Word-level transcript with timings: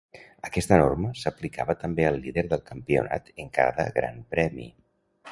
Aquesta 0.47 0.77
norma 0.83 1.09
s'aplicava 1.23 1.75
també 1.83 2.07
al 2.09 2.17
líder 2.23 2.43
del 2.53 2.63
Campionat 2.69 3.29
en 3.43 3.51
cada 3.59 3.85
Gran 3.99 4.17
Premi. 4.33 4.67